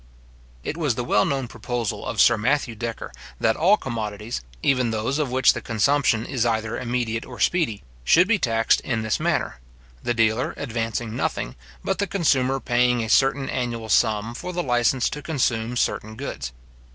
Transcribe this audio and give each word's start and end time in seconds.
It 0.63 0.77
was 0.77 0.95
the 0.95 1.03
well 1.03 1.25
known 1.25 1.47
proposal 1.47 2.07
of 2.07 2.19
Sir 2.19 2.35
Matthew 2.35 2.73
Decker, 2.73 3.11
that 3.39 3.55
all 3.55 3.77
commodities, 3.77 4.41
even 4.63 4.89
those 4.89 5.19
of 5.19 5.29
which 5.29 5.53
the 5.53 5.61
consumption 5.61 6.25
is 6.25 6.43
either 6.43 6.75
immediate 6.75 7.23
or 7.23 7.39
speedy, 7.39 7.83
should 8.03 8.27
be 8.27 8.39
taxed 8.39 8.81
in 8.81 9.03
this 9.03 9.19
manner; 9.19 9.59
the 10.01 10.15
dealer 10.15 10.55
advancing 10.57 11.15
nothing, 11.15 11.55
but 11.83 11.99
the 11.99 12.07
consumer 12.07 12.59
paying 12.59 13.03
a 13.03 13.09
certain 13.09 13.47
annual 13.47 13.89
sum 13.89 14.33
for 14.33 14.51
the 14.51 14.63
licence 14.63 15.07
to 15.11 15.21
consume 15.21 15.77
certain 15.77 16.15
goods. 16.15 16.51